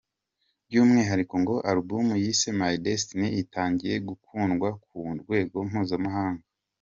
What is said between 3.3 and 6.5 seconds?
itangiye gukundwa ku rwego mpuzamahanga.